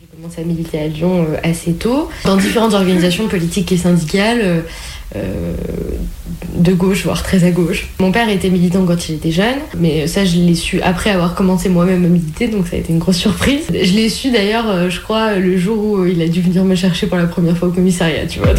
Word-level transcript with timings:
J'ai 0.00 0.16
commencé 0.16 0.40
à 0.40 0.44
militer 0.44 0.78
à 0.78 0.86
Lyon 0.86 1.26
euh, 1.28 1.36
assez 1.42 1.74
tôt, 1.74 2.08
dans 2.24 2.38
différentes 2.38 2.72
organisations 2.72 3.28
politiques 3.28 3.70
et 3.70 3.76
syndicales, 3.76 4.40
euh, 4.42 4.60
euh, 5.14 5.52
de 6.56 6.72
gauche, 6.72 7.04
voire 7.04 7.22
très 7.22 7.44
à 7.44 7.50
gauche. 7.50 7.86
Mon 7.98 8.10
père 8.10 8.30
était 8.30 8.48
militant 8.48 8.86
quand 8.86 9.10
il 9.10 9.16
était 9.16 9.30
jeune, 9.30 9.58
mais 9.76 10.06
ça 10.06 10.24
je 10.24 10.38
l'ai 10.38 10.54
su 10.54 10.80
après 10.80 11.10
avoir 11.10 11.34
commencé 11.34 11.68
moi-même 11.68 12.02
à 12.06 12.08
militer, 12.08 12.48
donc 12.48 12.66
ça 12.68 12.76
a 12.76 12.78
été 12.78 12.94
une 12.94 12.98
grosse 12.98 13.18
surprise. 13.18 13.66
Je 13.68 13.92
l'ai 13.92 14.08
su 14.08 14.30
d'ailleurs, 14.30 14.88
je 14.88 15.00
crois, 15.02 15.34
le 15.34 15.58
jour 15.58 15.84
où 15.84 16.06
il 16.06 16.22
a 16.22 16.28
dû 16.28 16.40
venir 16.40 16.64
me 16.64 16.76
chercher 16.76 17.06
pour 17.06 17.18
la 17.18 17.26
première 17.26 17.58
fois 17.58 17.68
au 17.68 17.72
commissariat, 17.72 18.26
tu 18.26 18.38
vois. 18.38 18.54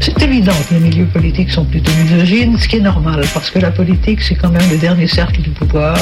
C'est 0.00 0.20
évident 0.20 0.52
que 0.68 0.74
les 0.74 0.80
milieux 0.80 1.06
politiques 1.12 1.52
sont 1.52 1.64
plutôt 1.64 1.92
misogynes, 2.02 2.58
ce 2.58 2.66
qui 2.66 2.78
est 2.78 2.80
normal, 2.80 3.24
parce 3.32 3.50
que 3.50 3.60
la 3.60 3.70
politique, 3.70 4.20
c'est 4.20 4.34
quand 4.34 4.50
même 4.50 4.68
le 4.68 4.78
dernier 4.78 5.06
cercle 5.06 5.40
du 5.42 5.50
pouvoir, 5.50 5.96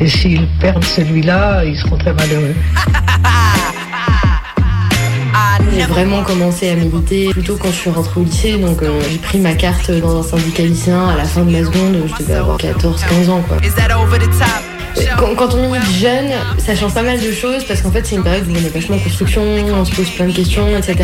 et 0.00 0.08
s'ils 0.08 0.46
perdent 0.58 0.84
celui-là, 0.84 1.62
ils 1.66 1.76
seront 1.76 1.98
très 1.98 2.14
malheureux. 2.14 2.54
J'ai 5.74 5.84
vraiment 5.84 6.22
commencé 6.22 6.68
à 6.68 6.74
militer 6.74 7.28
plutôt 7.30 7.56
quand 7.56 7.68
je 7.68 7.76
suis 7.76 7.90
rentrée 7.90 8.20
au 8.20 8.24
lycée, 8.24 8.58
donc 8.58 8.82
euh, 8.82 9.00
j'ai 9.10 9.18
pris 9.18 9.38
ma 9.38 9.54
carte 9.54 9.90
dans 9.90 10.20
un 10.20 10.22
syndicat 10.22 10.64
lycéen. 10.64 11.08
À 11.08 11.16
la 11.16 11.24
fin 11.24 11.42
de 11.42 11.50
ma 11.50 11.64
seconde, 11.64 11.96
je 12.06 12.22
devais 12.22 12.34
avoir 12.34 12.58
14-15 12.58 13.30
ans 13.30 13.42
quoi. 13.48 13.56
Quand, 15.18 15.34
quand 15.36 15.54
on 15.54 15.68
milite 15.70 15.90
jeune, 16.00 16.30
ça 16.58 16.74
change 16.74 16.94
pas 16.94 17.02
mal 17.02 17.20
de 17.20 17.32
choses 17.32 17.64
parce 17.64 17.80
qu'en 17.80 17.90
fait 17.90 18.04
c'est 18.04 18.16
une 18.16 18.22
période 18.22 18.46
où 18.48 18.52
on 18.52 18.66
est 18.66 18.72
vachement 18.74 18.96
en 18.96 19.00
construction, 19.00 19.42
on 19.42 19.84
se 19.84 19.94
pose 19.94 20.08
plein 20.10 20.26
de 20.26 20.32
questions, 20.32 20.66
etc. 20.76 20.96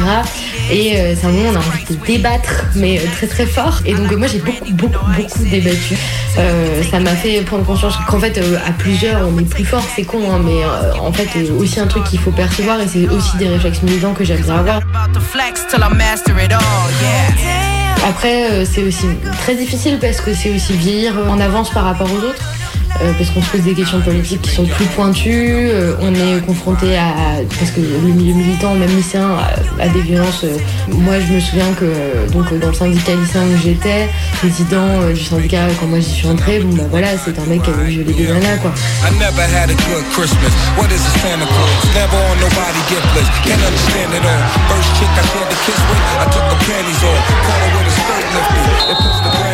Et 0.71 0.97
euh, 0.97 1.15
c'est 1.19 1.27
un 1.27 1.31
moment 1.31 1.51
où 1.51 1.53
on 1.53 1.57
a 1.57 1.59
envie 1.59 1.85
de 1.85 2.07
débattre, 2.07 2.65
mais 2.75 2.99
euh, 2.99 3.03
très 3.13 3.27
très 3.27 3.47
fort. 3.47 3.81
Et 3.87 3.95
donc 3.95 4.11
euh, 4.13 4.17
moi 4.17 4.27
j'ai 4.27 4.39
beaucoup 4.39 4.73
beaucoup 4.73 5.05
beaucoup 5.17 5.45
débattu. 5.45 5.97
Euh, 6.39 6.83
ça 6.91 7.01
m'a 7.01 7.15
fait 7.15 7.41
prendre 7.43 7.65
conscience 7.65 7.95
qu'en 8.07 8.19
fait 8.19 8.39
euh, 8.39 8.59
à 8.67 8.73
plusieurs 8.73 9.27
on 9.29 9.39
est 9.39 9.49
plus 9.49 9.65
fort, 9.65 9.83
c'est 9.95 10.05
con, 10.05 10.21
hein, 10.31 10.41
mais 10.45 10.63
en 11.01 11.13
fait 11.13 11.29
aussi 11.59 11.81
un 11.81 11.87
truc 11.87 12.05
qu'il 12.05 12.19
faut 12.19 12.31
percevoir 12.31 12.81
et 12.81 12.89
c'est 12.89 13.09
aussi 13.09 13.37
des 13.37 13.49
réflexes 13.49 13.83
militants 13.83 14.15
que 14.15 14.25
j'aime 14.25 14.43
avoir. 14.51 14.81
Après, 18.09 18.65
c'est 18.65 18.85
aussi 18.85 19.07
très 19.43 19.55
difficile 19.55 19.99
parce 20.01 20.21
que 20.21 20.33
c'est 20.33 20.55
aussi 20.55 20.73
vieillir 20.75 21.15
en 21.29 21.41
avance 21.41 21.71
par 21.71 21.85
rapport 21.85 22.09
aux 22.11 22.25
autres. 22.25 22.43
Euh, 23.01 23.13
parce 23.17 23.31
qu'on 23.31 23.43
se 23.43 23.51
pose 23.51 23.61
des 23.63 23.75
questions 23.75 24.01
politiques 24.01 24.43
qui 24.43 24.51
sont 24.51 24.65
plus 24.65 24.87
pointues, 24.87 25.69
euh, 25.71 25.95
on 26.01 26.13
est 26.15 26.45
confronté 26.45 26.97
à, 26.97 27.39
parce 27.59 27.71
que 27.71 27.81
le 27.81 28.13
milieu 28.13 28.35
militant, 28.35 28.75
même 28.75 28.91
lycéen, 28.91 29.29
a, 29.39 29.83
a 29.83 29.89
des 29.89 30.01
violences. 30.01 30.45
euh, 30.45 30.57
moi, 30.89 31.15
je 31.21 31.33
me 31.33 31.41
souviens 31.41 31.73
que 31.79 32.31
donc 32.33 32.53
dans 32.59 32.69
le 32.69 32.75
syndicat 32.75 33.13
lycéen 33.15 33.43
où 33.43 33.57
j'étais, 33.63 34.09
président 34.39 35.09
du 35.15 35.23
syndicat 35.23 35.67
quand 35.81 35.87
moi 35.87 36.01
j'y 36.01 36.11
suis 36.11 36.29
entrée, 36.29 36.61
bon 36.61 36.75
bah 36.77 36.85
voilà, 36.91 37.09
c'est 37.23 37.39
un 37.39 37.45
mec 37.47 37.63
qui 37.63 37.71
avait 37.71 37.85
violé 37.85 38.13
des 38.13 38.27
nanas 38.27 38.57
quoi. 38.63 38.73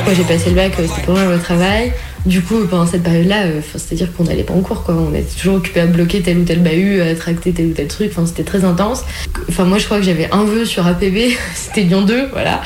Moi 0.05 0.15
j'ai 0.15 0.25
passé 0.25 0.51
le 0.51 0.57
bac, 0.57 0.73
c'était 0.77 1.03
pour 1.03 1.15
moi 1.15 1.25
le 1.25 1.39
travail. 1.41 1.93
Du 2.27 2.41
coup, 2.41 2.65
pendant 2.71 2.87
cette 2.87 3.03
période-là, 3.03 3.43
euh, 3.45 3.61
c'est-à-dire 3.75 4.09
qu'on 4.15 4.25
n'allait 4.25 4.45
pas 4.45 4.55
en 4.55 4.61
cours, 4.61 4.83
quoi. 4.83 4.95
On 4.95 5.15
était 5.15 5.39
toujours 5.39 5.57
occupé 5.57 5.81
à 5.81 5.87
bloquer 5.87 6.23
tel 6.23 6.39
ou 6.39 6.45
tel 6.45 6.63
bahut, 6.63 7.03
à 7.03 7.15
tracter 7.15 7.53
tel 7.53 7.67
ou 7.67 7.73
tel 7.73 7.87
truc. 7.87 8.11
Enfin, 8.13 8.25
c'était 8.25 8.45
très 8.45 8.65
intense. 8.65 9.05
Enfin, 9.51 9.65
moi, 9.65 9.77
je 9.77 9.85
crois 9.85 9.99
que 9.99 10.05
j'avais 10.05 10.31
un 10.33 10.45
vœu 10.45 10.65
sur 10.65 10.87
APB, 10.87 11.37
c'était 11.55 11.83
Lyon 11.83 12.03
2, 12.03 12.29
voilà. 12.33 12.63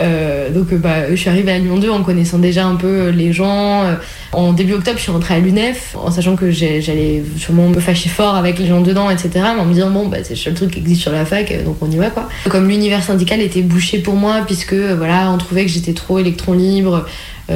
Euh, 0.00 0.48
donc, 0.50 0.72
bah, 0.74 1.10
je 1.10 1.16
suis 1.16 1.28
arrivée 1.28 1.52
à 1.52 1.58
Lyon 1.58 1.76
2 1.78 1.90
en 1.90 2.02
connaissant 2.02 2.38
déjà 2.38 2.64
un 2.64 2.76
peu 2.76 3.10
les 3.10 3.32
gens. 3.34 3.82
Euh, 3.84 3.94
En 4.34 4.54
début 4.54 4.72
octobre, 4.72 4.96
je 4.96 5.02
suis 5.02 5.12
rentrée 5.12 5.34
à 5.34 5.40
l'UNEF, 5.40 5.94
en 6.02 6.10
sachant 6.10 6.36
que 6.36 6.50
j'allais 6.50 7.22
sûrement 7.36 7.68
me 7.68 7.78
fâcher 7.80 8.08
fort 8.08 8.34
avec 8.34 8.58
les 8.58 8.66
gens 8.66 8.80
dedans, 8.80 9.10
etc. 9.10 9.28
Mais 9.54 9.60
en 9.60 9.66
me 9.66 9.74
disant, 9.74 9.90
bon, 9.90 10.08
bah, 10.08 10.18
c'est 10.22 10.30
le 10.30 10.36
seul 10.36 10.54
truc 10.54 10.70
qui 10.70 10.78
existe 10.78 11.02
sur 11.02 11.12
la 11.12 11.26
fac, 11.26 11.50
euh, 11.52 11.62
donc 11.64 11.76
on 11.82 11.90
y 11.90 11.96
va, 11.96 12.08
quoi. 12.08 12.30
Comme 12.48 12.66
l'univers 12.66 13.02
syndical 13.02 13.42
était 13.42 13.60
bouché 13.60 13.98
pour 13.98 14.14
moi, 14.14 14.40
puisque, 14.46 14.72
euh, 14.72 14.94
voilà, 14.96 15.30
on 15.30 15.36
trouvait 15.36 15.66
que 15.66 15.70
j'étais 15.70 15.92
trop 15.92 16.18
électron 16.18 16.54
libre, 16.54 17.04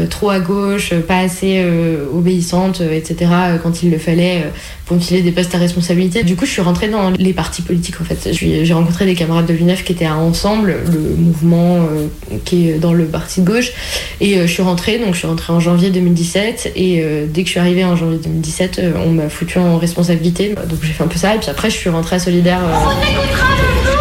trop 0.05 0.29
à 0.29 0.39
gauche, 0.41 0.91
euh, 0.93 1.01
pas 1.01 1.21
assez 1.21 1.61
euh, 1.65 2.05
obéissante, 2.15 2.83
euh, 2.83 2.93
etc. 2.93 3.31
euh, 3.33 3.57
quand 3.63 3.83
il 3.83 3.91
le 3.91 3.99
fallait 3.99 4.43
euh, 4.45 4.51
pour 4.85 4.97
me 4.97 5.01
filer 5.01 5.23
des 5.23 5.33
postes 5.33 5.55
à 5.55 5.59
responsabilité. 5.59 6.23
Du 6.23 6.37
coup, 6.37 6.45
je 6.45 6.51
suis 6.51 6.61
rentrée 6.61 6.89
dans 6.89 7.11
les 7.11 7.33
partis 7.33 7.63
politiques 7.63 8.01
en 8.01 8.05
fait. 8.05 8.29
J'ai 8.33 8.73
rencontré 8.75 9.07
des 9.07 9.15
camarades 9.15 9.47
de 9.47 9.55
l'UNEF 9.55 9.83
qui 9.83 9.93
étaient 9.93 10.05
à 10.05 10.17
Ensemble, 10.17 10.77
le 10.93 11.17
mouvement 11.17 11.77
euh, 11.79 12.07
qui 12.45 12.69
est 12.69 12.75
dans 12.75 12.93
le 12.93 13.07
parti 13.07 13.41
de 13.41 13.47
gauche. 13.47 13.73
Et 14.21 14.37
euh, 14.39 14.47
je 14.47 14.53
suis 14.53 14.63
rentrée, 14.63 14.99
donc 14.99 15.15
je 15.15 15.19
suis 15.21 15.27
rentrée 15.27 15.53
en 15.53 15.61
janvier 15.61 15.91
2017. 15.91 16.73
Et 16.77 17.01
euh, 17.03 17.27
dès 17.29 17.43
que 17.43 17.47
je 17.47 17.53
suis 17.53 17.61
arrivée 17.61 17.85
en 17.85 17.97
janvier 17.97 18.19
2017, 18.19 18.79
euh, 18.79 18.93
on 19.05 19.11
m'a 19.11 19.29
foutu 19.29 19.59
en 19.59 19.79
responsabilité. 19.79 20.55
Donc 20.69 20.79
j'ai 20.83 20.93
fait 20.93 21.03
un 21.03 21.09
peu 21.09 21.19
ça. 21.19 21.35
Et 21.35 21.39
puis 21.39 21.49
après, 21.51 21.71
je 21.71 21.77
suis 21.77 21.91
rentrée 21.91 22.17
à 22.17 22.19
Solidaire. 22.21 22.61
euh, 22.65 23.96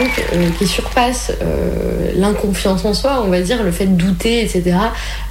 euh, 0.00 0.50
qui 0.58 0.66
surpasse 0.66 1.32
euh, 1.42 2.12
l'inconfiance 2.14 2.84
en 2.84 2.94
soi, 2.94 3.22
on 3.24 3.28
va 3.28 3.40
dire, 3.40 3.62
le 3.62 3.72
fait 3.72 3.86
de 3.86 3.96
douter, 3.96 4.42
etc. 4.42 4.76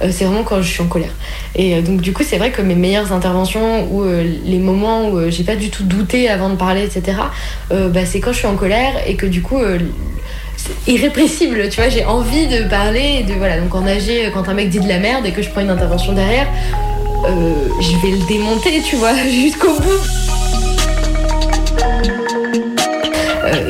euh, 0.02 0.10
c'est 0.12 0.24
vraiment 0.24 0.42
quand 0.42 0.60
je 0.60 0.68
suis 0.68 0.82
en 0.82 0.86
colère. 0.86 1.12
Et 1.54 1.80
donc, 1.80 2.00
du 2.00 2.12
coup, 2.12 2.22
c'est 2.22 2.36
vrai 2.36 2.50
que 2.50 2.60
mes 2.60 2.74
meilleures 2.74 3.12
interventions 3.12 3.90
ou 3.90 4.04
les 4.04 4.58
moments 4.58 5.08
où 5.08 5.30
j'ai 5.30 5.44
pas 5.44 5.56
du 5.56 5.70
tout 5.70 5.84
douté 5.84 6.28
avant 6.28 6.50
de 6.50 6.56
parler, 6.56 6.84
etc., 6.84 7.18
bah, 7.70 8.04
c'est 8.04 8.20
quand 8.20 8.32
je 8.32 8.38
suis 8.38 8.46
en 8.46 8.56
colère 8.56 8.92
et 9.06 9.16
que 9.16 9.26
du 9.26 9.42
coup. 9.42 9.58
c'est 10.56 10.92
irrépressible, 10.92 11.68
tu 11.70 11.80
vois, 11.80 11.88
j'ai 11.88 12.04
envie 12.04 12.46
de 12.46 12.68
parler, 12.68 13.22
de 13.22 13.34
voilà, 13.34 13.60
donc 13.60 13.74
en 13.74 13.86
AG, 13.86 14.30
quand 14.34 14.48
un 14.48 14.54
mec 14.54 14.68
dit 14.70 14.80
de 14.80 14.88
la 14.88 14.98
merde 14.98 15.24
et 15.26 15.32
que 15.32 15.42
je 15.42 15.50
prends 15.50 15.60
une 15.60 15.70
intervention 15.70 16.12
derrière, 16.12 16.46
je 17.24 18.02
vais 18.02 18.16
le 18.16 18.26
démonter, 18.28 18.82
tu 18.82 18.96
vois, 18.96 19.14
jusqu'au 19.30 19.78
bout. 19.78 20.37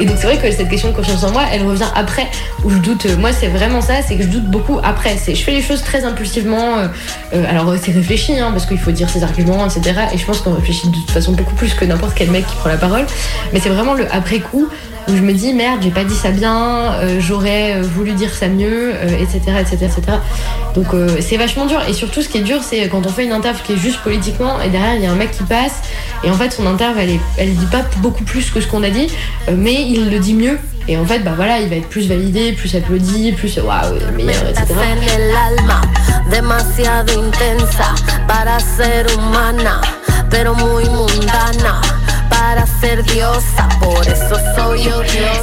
Et 0.01 0.05
donc 0.07 0.17
c'est 0.19 0.27
vrai 0.27 0.39
que 0.39 0.51
cette 0.51 0.69
question 0.69 0.91
de 0.91 0.95
confiance 0.97 1.23
en 1.25 1.31
moi, 1.33 1.43
elle 1.53 1.63
revient 1.63 1.89
après, 1.95 2.27
où 2.65 2.71
je 2.71 2.79
doute. 2.79 3.07
euh, 3.07 3.17
Moi, 3.17 3.31
c'est 3.33 3.49
vraiment 3.49 3.81
ça, 3.81 3.95
c'est 4.07 4.17
que 4.17 4.23
je 4.23 4.29
doute 4.29 4.45
beaucoup 4.45 4.79
après. 4.83 5.17
C'est, 5.17 5.35
je 5.35 5.43
fais 5.43 5.53
les 5.53 5.63
choses 5.63 5.83
très 5.83 6.05
impulsivement. 6.05 6.79
euh, 6.79 6.89
euh, 7.35 7.45
alors 7.49 7.75
c'est 7.83 7.93
réfléchi, 7.93 8.39
hein, 8.39 8.51
parce 8.53 8.67
qu'il 8.67 8.79
faut 8.79 8.91
dire 8.93 9.09
ses 9.11 9.23
arguments, 9.23 9.67
etc. 9.67 10.01
Et 10.13 10.19
je 10.19 10.25
pense 10.25 10.41
qu'on 10.41 10.55
réfléchit 10.55 10.89
de 10.89 10.95
toute 10.95 11.11
façon 11.11 11.33
beaucoup 11.33 11.55
plus 11.55 11.75
que 11.75 11.85
n'importe 11.85 12.13
quel 12.15 12.31
mec 12.31 12.47
qui 12.47 12.57
prend 12.57 12.69
la 12.69 12.77
parole. 12.77 13.07
Mais 13.53 13.61
c'est 13.61 13.69
vraiment 13.71 13.95
le 13.95 14.07
après 14.13 14.41
coup 14.41 14.69
où 15.09 15.17
je 15.17 15.23
me 15.23 15.33
dis 15.33 15.53
merde, 15.53 15.81
j'ai 15.83 15.91
pas 15.91 16.05
dit 16.05 16.15
ça 16.15 16.31
bien, 16.31 16.93
euh, 16.95 17.19
j'aurais 17.21 17.77
euh, 17.77 17.83
voulu 17.83 18.13
dire 18.13 18.33
ça 18.33 18.49
mieux, 18.49 18.93
etc., 19.21 19.41
etc., 19.61 19.77
etc. 19.83 20.03
Donc 20.75 20.93
euh, 20.93 21.17
c'est 21.21 21.37
vachement 21.37 21.67
dur. 21.67 21.81
Et 21.89 21.93
surtout, 21.93 22.23
ce 22.23 22.29
qui 22.29 22.39
est 22.39 22.43
dur, 22.43 22.63
c'est 22.63 22.89
quand 22.89 23.07
on 23.07 23.09
fait 23.09 23.25
une 23.25 23.33
interview 23.33 23.63
qui 23.65 23.73
est 23.73 23.79
juste 23.79 24.01
politiquement, 24.03 24.61
et 24.61 24.69
derrière 24.69 24.95
il 24.95 25.03
y 25.03 25.07
a 25.07 25.13
un 25.13 25.17
mec 25.17 25.31
qui 25.31 25.43
passe, 25.45 25.81
et 26.25 26.31
en 26.31 26.35
fait 26.35 26.53
son 26.53 26.67
interview, 26.67 27.21
elle, 27.37 27.55
dit 27.55 27.67
pas 27.67 27.83
beaucoup 27.99 28.25
plus 28.25 28.51
que 28.51 28.61
ce 28.61 28.67
qu'on 28.67 28.83
a 28.83 28.91
dit, 28.91 29.09
mais 29.57 29.83
il 29.83 30.11
le 30.11 30.19
dit 30.19 30.35
mieux. 30.35 30.59
Et 30.91 30.97
en 30.97 31.05
fait, 31.05 31.19
bah 31.19 31.33
voilà, 31.37 31.61
il 31.61 31.69
va 31.69 31.77
être 31.77 31.89
plus 31.89 32.09
validé, 32.09 32.53
plus 32.53 32.75
applaudi, 32.75 33.33
plus 33.33 33.59
waouh, 33.59 33.95
meilleur, 34.17 34.49
etc. 34.49 34.75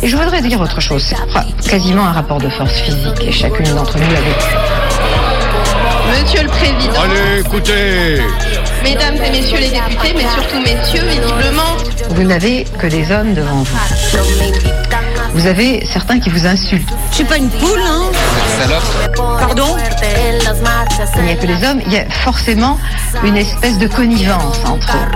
Et 0.01 0.07
je 0.07 0.16
voudrais 0.16 0.41
dire 0.41 0.62
autre 0.62 0.79
chose. 0.79 1.13
C'est 1.59 1.69
quasiment 1.69 2.06
un 2.06 2.12
rapport 2.12 2.38
de 2.38 2.50
force 2.50 2.73
physique 2.73 3.22
et 3.22 3.31
chacune 3.31 3.66
d'entre 3.73 3.97
nous 3.97 4.12
l'a 4.12 4.22
vécu. 4.22 4.46
Monsieur 6.12 6.44
le 6.44 6.50
Président, 6.50 7.01
Allez, 7.01 7.41
écoutez 7.41 8.22
Mesdames 8.84 9.16
et 9.16 9.31
Messieurs 9.31 9.57
les 9.59 9.69
députés, 9.69 10.13
mais 10.16 10.29
surtout 10.29 10.59
Messieurs, 10.62 11.04
visiblement, 11.07 11.77
Vous 12.10 12.24
n'avez 12.24 12.65
que 12.80 12.88
des 12.88 13.12
hommes 13.12 13.33
devant 13.33 13.63
vous. 13.63 13.77
Vous 15.33 15.48
avez 15.48 15.86
certains 15.86 16.19
qui 16.19 16.30
vous 16.30 16.45
insultent. 16.45 16.94
Je 17.12 17.15
suis 17.15 17.25
pas 17.25 17.38
une 17.38 17.50
poule, 17.50 17.81
hein 17.81 18.12
Pardon 19.15 19.75
Il 21.18 21.24
n'y 21.24 21.31
a 21.31 21.36
que 21.36 21.47
les 21.47 21.68
hommes, 21.68 21.81
il 21.86 21.94
y 21.94 21.97
a 21.97 22.09
forcément 22.09 22.77
une 23.24 23.38
espèce 23.38 23.77
de 23.77 23.88
connivence 23.88 24.59
entre 24.65 24.95
eux. 24.95 25.12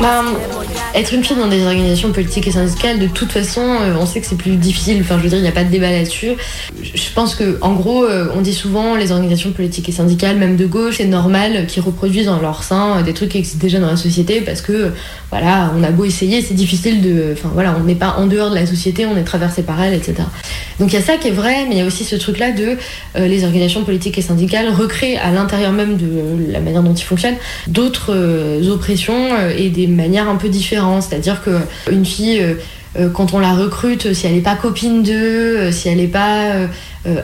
Bah, 0.00 0.22
être 0.94 1.12
une 1.12 1.24
fille 1.24 1.36
dans 1.36 1.48
des 1.48 1.64
organisations 1.64 2.10
politiques 2.12 2.46
et 2.48 2.52
syndicales, 2.52 2.98
de 2.98 3.06
toute 3.06 3.32
façon, 3.32 3.60
euh, 3.60 3.94
on 4.00 4.06
sait 4.06 4.20
que 4.20 4.26
c'est 4.26 4.36
plus 4.36 4.56
difficile. 4.56 4.98
Enfin, 5.00 5.16
je 5.18 5.24
veux 5.24 5.28
dire, 5.28 5.38
il 5.38 5.42
n'y 5.42 5.48
a 5.48 5.52
pas 5.52 5.64
de 5.64 5.70
débat 5.70 5.90
là-dessus. 5.90 6.32
Je 6.82 7.12
pense 7.14 7.34
que, 7.34 7.58
en 7.60 7.74
gros, 7.74 8.04
euh, 8.04 8.28
on 8.34 8.40
dit 8.40 8.54
souvent 8.54 8.94
les 8.96 9.10
organisations 9.12 9.52
politiques 9.52 9.88
et 9.88 9.92
syndicales, 9.92 10.36
même 10.36 10.56
de 10.56 10.66
gauche, 10.66 10.96
c'est 10.98 11.06
normal 11.06 11.66
qu'ils 11.66 11.82
reproduisent 11.82 12.26
dans 12.26 12.40
leur 12.40 12.62
sein 12.62 12.98
euh, 12.98 13.02
des 13.02 13.12
trucs 13.14 13.30
qui 13.30 13.38
existent 13.38 13.60
déjà 13.60 13.78
dans 13.78 13.88
la 13.88 13.96
société 13.96 14.40
parce 14.40 14.60
que, 14.62 14.72
euh, 14.72 14.90
on 15.76 15.82
a 15.82 15.90
beau 15.90 16.04
essayer, 16.04 16.40
c'est 16.42 16.54
difficile 16.54 17.02
de. 17.02 17.32
Enfin, 17.32 17.50
voilà, 17.52 17.76
on 17.78 17.84
n'est 17.84 17.94
pas 17.94 18.16
en 18.18 18.26
dehors 18.26 18.50
de 18.50 18.54
la 18.54 18.66
société, 18.66 19.06
on 19.06 19.16
est 19.16 19.24
traversé 19.24 19.62
par 19.62 19.82
elle, 19.82 19.94
etc. 19.94 20.14
Donc, 20.80 20.92
il 20.92 20.94
y 20.94 20.98
a 20.98 21.02
ça 21.02 21.16
qui 21.16 21.28
est 21.28 21.32
vrai, 21.32 21.66
mais 21.68 21.76
il 21.76 21.78
y 21.78 21.82
a 21.82 21.86
aussi 21.86 22.04
ce 22.04 22.16
truc-là 22.16 22.52
de 22.52 22.76
euh, 23.16 23.26
les 23.26 23.44
organisations 23.44 23.84
politiques 23.84 24.18
et 24.18 24.22
syndicales 24.22 24.68
recréent 24.68 25.18
à 25.22 25.30
l'intérieur 25.30 25.72
même 25.72 25.96
de 25.96 26.52
la 26.52 26.60
manière 26.60 26.82
dont 26.82 26.94
ils 26.94 27.04
fonctionnent 27.04 27.36
d'autres 27.66 28.14
euh, 28.14 28.70
oppressions 28.70 29.28
euh, 29.32 29.52
et 29.56 29.68
des 29.68 29.86
manières 29.86 30.28
un 30.28 30.36
peu 30.36 30.48
différentes. 30.48 31.02
C'est-à-dire 31.02 31.42
que 31.42 31.50
une 31.90 32.04
fille, 32.04 32.42
quand 33.12 33.34
on 33.34 33.38
la 33.38 33.52
recrute, 33.52 34.14
si 34.14 34.26
elle 34.26 34.34
n'est 34.34 34.40
pas 34.40 34.54
copine 34.54 35.02
d'eux, 35.02 35.70
si 35.70 35.88
elle 35.88 35.98
n'est 35.98 36.06
pas 36.06 36.66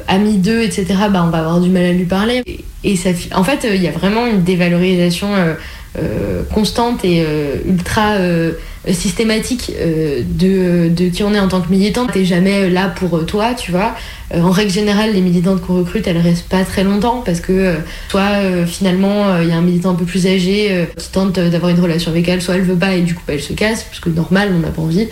amie 0.06 0.36
d'eux, 0.36 0.60
etc., 0.62 0.84
bah, 1.10 1.24
on 1.26 1.30
va 1.30 1.38
avoir 1.38 1.60
du 1.60 1.70
mal 1.70 1.84
à 1.84 1.92
lui 1.92 2.04
parler. 2.04 2.42
Et, 2.84 2.98
en 3.34 3.44
fait, 3.44 3.66
il 3.72 3.82
y 3.82 3.88
a 3.88 3.90
vraiment 3.90 4.26
une 4.26 4.42
dévalorisation 4.42 5.28
constante 6.52 7.04
et 7.04 7.24
euh, 7.26 7.56
ultra 7.66 8.12
euh, 8.12 8.52
systématique 8.90 9.72
euh, 9.78 10.22
de, 10.24 11.08
qui 11.08 11.22
on 11.22 11.34
est 11.34 11.38
en 11.38 11.48
tant 11.48 11.60
que 11.60 11.70
militante. 11.70 12.12
T'es 12.12 12.24
jamais 12.24 12.68
là 12.68 12.88
pour 12.88 13.16
euh, 13.16 13.24
toi, 13.24 13.54
tu 13.54 13.70
vois. 13.70 13.94
Euh, 14.34 14.40
en 14.40 14.50
règle 14.50 14.70
générale, 14.70 15.12
les 15.12 15.20
militantes 15.20 15.60
qu'on 15.60 15.78
recrute, 15.78 16.06
elles 16.06 16.18
restent 16.18 16.48
pas 16.48 16.64
très 16.64 16.84
longtemps 16.84 17.22
parce 17.24 17.40
que 17.40 17.52
euh, 17.52 17.74
soit 18.08 18.38
euh, 18.38 18.66
finalement 18.66 19.28
euh, 19.28 19.42
il 19.42 19.48
y 19.48 19.52
a 19.52 19.56
un 19.56 19.62
militant 19.62 19.90
un 19.90 19.94
peu 19.94 20.04
plus 20.04 20.26
âgé 20.26 20.68
euh, 20.70 20.84
qui 20.96 21.10
tente 21.10 21.38
euh, 21.38 21.50
d'avoir 21.50 21.70
une 21.70 21.80
relation 21.80 22.10
avec 22.10 22.28
elle, 22.28 22.42
soit 22.42 22.56
elle 22.56 22.62
veut 22.62 22.76
pas 22.76 22.94
et 22.94 23.02
du 23.02 23.14
coup 23.14 23.22
bah, 23.26 23.34
elle 23.34 23.42
se 23.42 23.52
casse 23.52 23.84
parce 23.84 24.00
que 24.00 24.10
normal, 24.10 24.50
on 24.54 24.58
n'a 24.58 24.70
pas 24.70 24.82
envie. 24.82 25.08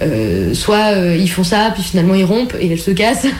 Euh, 0.00 0.54
soit 0.54 0.94
euh, 0.94 1.16
ils 1.16 1.30
font 1.30 1.44
ça 1.44 1.70
puis 1.74 1.82
finalement 1.82 2.14
ils 2.14 2.24
rompent 2.24 2.56
et 2.58 2.70
elle 2.70 2.80
se 2.80 2.90
casse. 2.90 3.26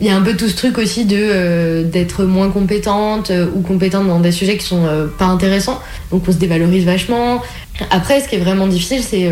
Il 0.00 0.06
y 0.06 0.10
a 0.10 0.16
un 0.16 0.22
peu 0.22 0.34
tout 0.34 0.48
ce 0.48 0.56
truc 0.56 0.78
aussi 0.78 1.04
de 1.04 1.16
euh, 1.16 1.84
d'être 1.84 2.24
moins 2.24 2.50
compétente 2.50 3.30
euh, 3.30 3.46
ou 3.54 3.60
compétente 3.60 4.08
dans 4.08 4.18
des 4.18 4.32
sujets 4.32 4.56
qui 4.56 4.66
sont 4.66 4.84
euh, 4.86 5.06
pas 5.06 5.26
intéressants. 5.26 5.80
Donc 6.10 6.24
on 6.26 6.32
se 6.32 6.36
dévalorise 6.36 6.84
vachement. 6.84 7.40
Après, 7.90 8.20
ce 8.20 8.28
qui 8.28 8.34
est 8.34 8.40
vraiment 8.40 8.66
difficile, 8.66 9.02
c'est 9.02 9.30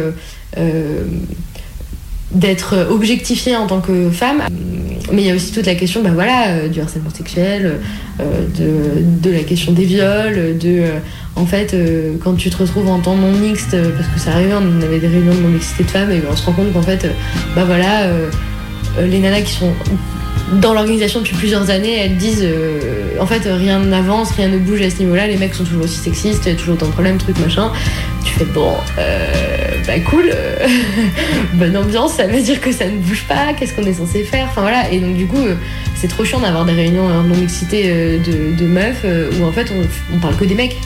d'être 2.33 2.89
objectifiée 2.91 3.57
en 3.57 3.67
tant 3.67 3.81
que 3.81 4.11
femme. 4.11 4.43
Mais 5.13 5.23
il 5.23 5.29
y 5.29 5.31
a 5.31 5.35
aussi 5.35 5.53
toute 5.53 5.67
la 5.67 5.75
question 5.75 6.03
bah 6.03 6.11
voilà, 6.13 6.69
du 6.69 6.81
harcèlement 6.81 7.11
sexuel, 7.11 7.79
de, 8.19 9.03
de 9.21 9.31
la 9.31 9.43
question 9.45 9.73
des 9.73 9.85
viols, 9.85 10.59
de... 10.59 10.85
en 11.37 11.47
fait, 11.47 11.77
quand 12.25 12.35
tu 12.35 12.51
te 12.51 12.57
retrouves 12.57 12.89
en 12.89 12.99
temps 12.99 13.15
non 13.15 13.31
mixte, 13.33 13.77
parce 13.97 14.09
que 14.09 14.19
ça 14.19 14.33
arrivait, 14.33 14.55
on 14.55 14.83
avait 14.83 14.99
des 14.99 15.09
réunions 15.09 15.35
de 15.35 15.41
non 15.41 15.49
mixité 15.49 15.85
de 15.85 15.91
femmes, 15.91 16.11
et 16.11 16.23
on 16.29 16.35
se 16.35 16.45
rend 16.47 16.53
compte 16.53 16.73
qu'en 16.73 16.83
fait, 16.83 17.07
bah 17.55 17.65
voilà, 17.65 18.07
les 19.01 19.19
nanas 19.19 19.43
qui 19.43 19.53
sont 19.53 19.73
dans 20.61 20.75
l'organisation 20.75 21.21
depuis 21.21 21.37
plusieurs 21.37 21.71
années, 21.71 21.97
elles 21.99 22.17
disent 22.17 22.43
euh, 22.43 23.03
en 23.21 23.27
fait 23.27 23.43
rien 23.45 23.79
n'avance, 23.79 24.33
rien 24.33 24.49
ne 24.49 24.59
bouge 24.59 24.83
à 24.83 24.91
ce 24.91 24.99
niveau-là, 24.99 25.27
les 25.27 25.37
mecs 25.37 25.55
sont 25.55 25.65
toujours 25.65 25.85
aussi 25.85 25.99
sexistes, 25.99 26.57
toujours 26.57 26.75
autant 26.75 26.87
de 26.87 26.93
problèmes, 26.93 27.19
trucs 27.19 27.39
machin. 27.39 27.71
Tu 28.25 28.33
fais 28.35 28.45
bon, 28.45 28.75
euh, 28.99 29.27
bah 29.87 29.99
cool, 30.01 30.31
euh, 30.33 30.67
bonne 31.55 31.77
ambiance, 31.77 32.15
ça 32.15 32.27
veut 32.27 32.41
dire 32.41 32.61
que 32.61 32.73
ça 32.73 32.87
ne 32.87 32.99
bouge 32.99 33.25
pas, 33.29 33.53
qu'est-ce 33.55 33.75
qu'on 33.75 33.85
est 33.85 33.95
censé 33.95 34.25
faire 34.25 34.47
Enfin 34.51 34.63
voilà, 34.63 34.91
et 34.91 34.99
donc 34.99 35.17
du 35.17 35.27
coup, 35.27 35.45
c'est 35.95 36.09
trop 36.09 36.25
chiant 36.25 36.41
d'avoir 36.41 36.65
des 36.65 36.73
réunions 36.73 37.07
en 37.07 37.23
non-mixité 37.23 37.85
euh, 37.87 38.19
de, 38.19 38.67
meufs 38.67 39.05
où 39.39 39.45
en 39.45 39.53
fait 39.53 39.73
on, 40.15 40.19
parle 40.19 40.37
que 40.37 40.45
des 40.45 40.55
mecs. 40.55 40.77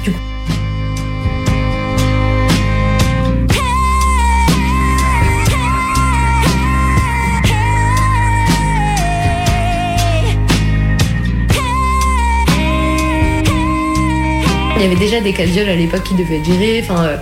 Il 14.76 14.82
y 14.82 14.84
avait 14.84 14.96
déjà 14.96 15.20
des 15.20 15.32
cas 15.32 15.44
de 15.46 15.50
viol 15.50 15.68
à 15.68 15.74
l'époque 15.74 16.02
qui 16.04 16.14
devaient 16.14 16.36
être 16.36 16.44
gérés. 16.44 16.84
Euh, 16.90 17.16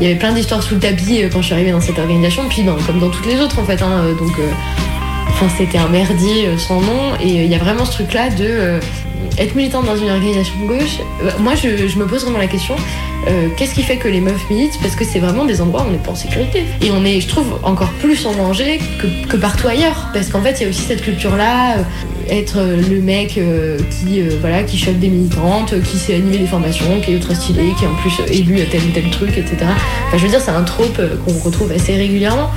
il 0.00 0.06
y 0.06 0.10
avait 0.10 0.18
plein 0.18 0.32
d'histoires 0.32 0.62
sous 0.62 0.74
le 0.74 0.80
tapis 0.80 1.22
euh, 1.24 1.28
quand 1.32 1.40
je 1.40 1.46
suis 1.46 1.54
arrivée 1.54 1.70
dans 1.72 1.80
cette 1.80 1.98
organisation, 1.98 2.44
puis 2.48 2.62
dans- 2.62 2.76
comme 2.76 3.00
dans 3.00 3.08
toutes 3.10 3.26
les 3.26 3.40
autres 3.40 3.58
en 3.58 3.64
fait. 3.64 3.80
hein, 3.82 4.04
euh, 4.04 4.14
c'était 5.56 5.78
un 5.78 5.88
merdier 5.88 6.56
sans 6.58 6.80
nom. 6.80 7.14
Et 7.20 7.28
il 7.44 7.46
y 7.50 7.54
a 7.54 7.58
vraiment 7.58 7.84
ce 7.84 7.92
truc-là 7.92 8.30
de 8.30 8.80
être 9.38 9.54
militante 9.54 9.86
dans 9.86 9.96
une 9.96 10.10
organisation 10.10 10.54
de 10.62 10.66
gauche. 10.66 10.98
Euh, 11.22 11.30
moi, 11.40 11.54
je, 11.54 11.98
me 11.98 12.06
pose 12.06 12.22
vraiment 12.22 12.38
la 12.38 12.46
question 12.46 12.76
euh, 13.26 13.48
qu'est-ce 13.56 13.74
qui 13.74 13.82
fait 13.82 13.96
que 13.96 14.08
les 14.08 14.20
meufs 14.20 14.48
militent? 14.48 14.78
Parce 14.80 14.94
que 14.94 15.04
c'est 15.04 15.18
vraiment 15.18 15.44
des 15.44 15.60
endroits 15.60 15.82
où 15.82 15.88
on 15.88 15.90
n'est 15.90 15.98
pas 15.98 16.12
en 16.12 16.16
sécurité. 16.16 16.64
Et 16.80 16.90
on 16.90 17.04
est, 17.04 17.20
je 17.20 17.28
trouve, 17.28 17.58
encore 17.62 17.90
plus 18.00 18.24
en 18.26 18.32
danger 18.32 18.80
que, 19.28 19.36
partout 19.36 19.68
ailleurs. 19.68 20.08
Parce 20.14 20.28
qu'en 20.28 20.40
fait, 20.40 20.60
il 20.60 20.62
y 20.62 20.66
a 20.66 20.68
aussi 20.68 20.82
cette 20.82 21.02
culture-là, 21.02 21.78
euh, 21.78 21.82
être 22.30 22.58
euh, 22.58 22.80
le 22.88 23.00
mec 23.00 23.36
euh, 23.38 23.78
qui, 23.90 24.20
euh, 24.20 24.30
voilà, 24.40 24.62
qui 24.62 24.78
des 24.94 25.08
militantes, 25.08 25.72
euh, 25.72 25.80
qui 25.80 25.98
sait 25.98 26.14
animer 26.14 26.38
des 26.38 26.46
formations, 26.46 27.00
qui 27.00 27.10
est 27.12 27.14
ultra 27.14 27.34
stylé, 27.34 27.72
qui 27.78 27.84
est 27.84 27.88
en 27.88 27.94
plus 27.96 28.12
euh, 28.20 28.32
élu 28.32 28.60
à 28.60 28.66
tel 28.66 28.80
ou 28.82 28.90
tel 28.92 29.10
truc, 29.10 29.36
etc. 29.36 29.56
Enfin, 29.62 30.16
je 30.16 30.22
veux 30.22 30.30
dire, 30.30 30.40
c'est 30.40 30.50
un 30.50 30.62
trope 30.62 30.98
euh, 30.98 31.16
qu'on 31.24 31.38
retrouve 31.38 31.72
assez 31.72 31.96
régulièrement. 31.96 32.50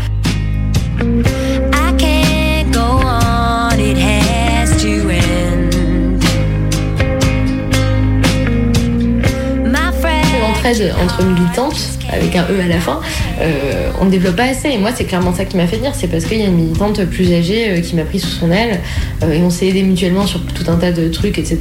Entre 10.63 11.23
militantes, 11.23 11.97
avec 12.07 12.35
un 12.35 12.43
E 12.43 12.61
à 12.63 12.67
la 12.67 12.79
fin, 12.79 12.99
euh, 13.41 13.89
on 13.99 14.05
ne 14.05 14.11
développe 14.11 14.35
pas 14.35 14.43
assez. 14.43 14.69
Et 14.69 14.77
moi, 14.77 14.91
c'est 14.93 15.05
clairement 15.05 15.33
ça 15.33 15.43
qui 15.43 15.57
m'a 15.57 15.65
fait 15.65 15.77
venir. 15.77 15.93
C'est 15.95 16.07
parce 16.07 16.25
qu'il 16.25 16.37
y 16.37 16.43
a 16.43 16.45
une 16.45 16.55
militante 16.55 17.03
plus 17.05 17.33
âgée 17.33 17.71
euh, 17.71 17.81
qui 17.81 17.95
m'a 17.95 18.03
pris 18.03 18.19
sous 18.19 18.29
son 18.29 18.51
aile 18.51 18.79
euh, 19.23 19.33
et 19.33 19.41
on 19.41 19.49
s'est 19.49 19.67
aidé 19.67 19.81
mutuellement 19.81 20.27
sur 20.27 20.39
tout 20.45 20.63
un 20.69 20.75
tas 20.75 20.91
de 20.91 21.09
trucs, 21.09 21.39
etc. 21.39 21.57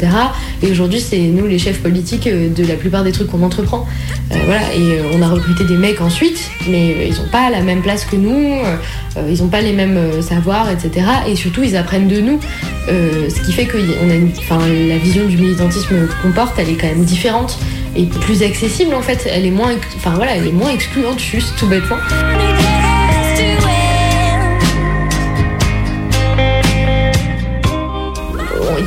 Et 0.62 0.70
aujourd'hui, 0.70 1.00
c'est 1.00 1.16
nous 1.18 1.46
les 1.46 1.58
chefs 1.58 1.80
politiques 1.80 2.28
de 2.28 2.66
la 2.66 2.74
plupart 2.74 3.02
des 3.02 3.12
trucs 3.12 3.28
qu'on 3.28 3.42
entreprend. 3.42 3.86
Voilà. 4.28 4.60
Et 4.74 5.00
on 5.14 5.22
a 5.22 5.28
recruté 5.28 5.64
des 5.64 5.78
mecs 5.78 6.02
ensuite, 6.02 6.50
mais 6.68 7.08
ils 7.08 7.14
n'ont 7.14 7.30
pas 7.32 7.48
la 7.48 7.62
même 7.62 7.80
place 7.80 8.04
que 8.04 8.16
nous, 8.16 8.58
ils 9.28 9.42
n'ont 9.42 9.48
pas 9.48 9.62
les 9.62 9.72
mêmes 9.72 10.20
savoirs, 10.20 10.70
etc. 10.70 11.06
Et 11.26 11.36
surtout, 11.36 11.62
ils 11.62 11.76
apprennent 11.76 12.08
de 12.08 12.20
nous. 12.20 12.38
Ce 12.86 13.40
qui 13.46 13.52
fait 13.52 13.64
que 13.64 13.78
a 13.78 14.58
la 14.58 14.98
vision 14.98 15.26
du 15.26 15.38
militantisme 15.38 16.06
qu'on 16.22 16.32
porte, 16.32 16.58
elle 16.58 16.68
est 16.68 16.74
quand 16.74 16.88
même 16.88 17.04
différente 17.04 17.58
et 17.96 18.04
plus 18.06 18.42
accessible 18.42 18.94
en 18.94 19.02
fait. 19.02 19.28
Elle 19.30 19.46
est 19.46 19.50
moins, 19.50 19.74
enfin 19.96 20.14
voilà, 20.14 20.36
elle 20.36 20.46
est 20.46 20.52
moins 20.52 20.70
excluante 20.70 21.18
juste 21.18 21.54
tout 21.58 21.66
bêtement. 21.66 21.98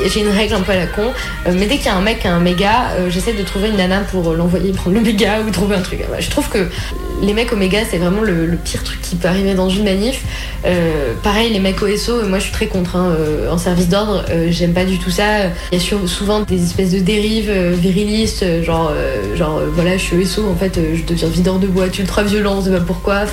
J'ai 0.07 0.21
une 0.21 0.29
règle 0.29 0.55
un 0.55 0.61
peu 0.61 0.71
à 0.71 0.77
la 0.77 0.87
con, 0.87 1.11
euh, 1.47 1.53
mais 1.53 1.65
dès 1.65 1.77
qu'il 1.77 1.85
y 1.85 1.89
a 1.89 1.95
un 1.95 2.01
mec 2.01 2.19
qui 2.19 2.27
a 2.27 2.33
un 2.33 2.39
méga, 2.39 2.91
euh, 2.97 3.09
j'essaie 3.09 3.33
de 3.33 3.43
trouver 3.43 3.69
une 3.69 3.77
nana 3.77 4.01
pour 4.01 4.29
euh, 4.29 4.35
l'envoyer 4.35 4.71
prendre 4.71 4.95
le 4.95 5.01
méga 5.01 5.41
ou 5.41 5.51
trouver 5.51 5.75
un 5.75 5.81
truc. 5.81 5.99
Je 6.19 6.29
trouve 6.29 6.49
que 6.49 6.69
les 7.21 7.33
mecs 7.33 7.53
au 7.53 7.55
méga, 7.55 7.79
c'est 7.89 7.97
vraiment 7.97 8.21
le, 8.21 8.57
pire 8.63 8.83
truc 8.83 9.01
qui 9.01 9.15
peut 9.15 9.27
arriver 9.27 9.53
dans 9.53 9.69
une 9.69 9.83
manif. 9.83 10.23
Pareil, 11.23 11.51
les 11.53 11.59
mecs 11.59 11.81
au 11.81 11.95
SO, 11.95 12.23
moi 12.27 12.39
je 12.39 12.45
suis 12.45 12.53
très 12.53 12.67
contre. 12.67 12.95
hein, 12.95 13.15
en 13.49 13.57
service 13.57 13.87
d'ordre, 13.87 14.25
j'aime 14.49 14.73
pas 14.73 14.85
du 14.85 14.97
tout 14.97 15.09
ça. 15.09 15.47
Il 15.71 15.79
y 15.79 15.81
a 15.81 16.07
souvent 16.07 16.41
des 16.41 16.63
espèces 16.63 16.91
de 16.91 16.99
dérives 16.99 17.51
virilistes, 17.51 18.45
genre, 18.63 18.91
genre 19.35 19.61
voilà, 19.73 19.97
je 19.97 20.03
suis 20.03 20.25
SO, 20.25 20.49
en 20.49 20.55
fait, 20.55 20.79
je 20.95 21.03
deviens 21.03 21.29
videur 21.29 21.59
de 21.59 21.67
boîte 21.67 21.97
ultra 21.97 22.23
violent, 22.23 22.55
on 22.57 22.61
sait 22.61 22.71
pas 22.71 22.79
pourquoi. 22.81 23.25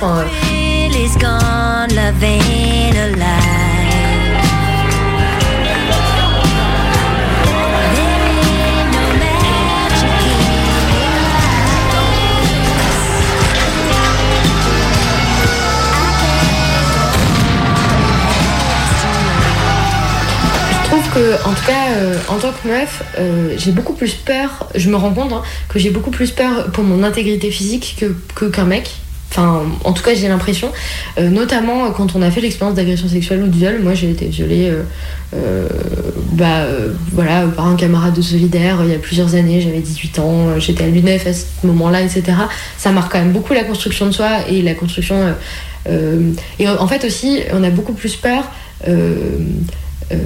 En 21.16 21.54
tout 21.54 21.64
cas, 21.66 21.90
euh, 21.96 22.16
en 22.28 22.36
tant 22.36 22.52
que 22.52 22.68
meuf, 22.68 23.02
euh, 23.18 23.54
j'ai 23.56 23.72
beaucoup 23.72 23.94
plus 23.94 24.14
peur, 24.14 24.68
je 24.74 24.88
me 24.90 24.96
rends 24.96 25.12
compte 25.12 25.32
hein, 25.32 25.42
que 25.68 25.78
j'ai 25.78 25.90
beaucoup 25.90 26.10
plus 26.10 26.30
peur 26.30 26.70
pour 26.72 26.84
mon 26.84 27.02
intégrité 27.02 27.50
physique 27.50 28.04
que 28.34 28.44
qu'un 28.46 28.64
mec. 28.64 28.90
Enfin, 29.30 29.62
en 29.84 29.92
tout 29.92 30.02
cas, 30.02 30.12
j'ai 30.14 30.26
l'impression, 30.26 30.72
euh, 31.18 31.28
notamment 31.28 31.92
quand 31.92 32.16
on 32.16 32.22
a 32.22 32.32
fait 32.32 32.40
l'expérience 32.40 32.74
d'agression 32.74 33.08
sexuelle 33.08 33.42
ou 33.44 33.46
de 33.46 33.54
viol. 33.56 33.80
Moi, 33.80 33.94
j'ai 33.94 34.10
été 34.10 34.26
violée, 34.26 34.72
bah, 36.32 36.66
voilà, 37.12 37.46
par 37.46 37.66
un 37.66 37.76
camarade 37.76 38.14
de 38.14 38.22
solidaire 38.22 38.78
il 38.82 38.90
y 38.90 38.94
a 38.94 38.98
plusieurs 38.98 39.36
années. 39.36 39.60
J'avais 39.60 39.80
18 39.80 40.18
ans, 40.18 40.58
j'étais 40.58 40.84
à 40.84 40.88
l'UNEF 40.88 41.28
à 41.28 41.32
ce 41.32 41.44
moment-là, 41.64 42.02
etc. 42.02 42.24
Ça 42.76 42.90
marque 42.90 43.12
quand 43.12 43.20
même 43.20 43.32
beaucoup 43.32 43.52
la 43.52 43.62
construction 43.62 44.06
de 44.06 44.12
soi 44.12 44.48
et 44.48 44.62
la 44.62 44.74
construction. 44.74 45.32
et 46.58 46.68
en 46.68 46.86
fait 46.88 47.04
aussi, 47.04 47.40
on 47.52 47.62
a 47.62 47.70
beaucoup 47.70 47.94
plus 47.94 48.16
peur. 48.16 48.50
Euh, 50.12 50.16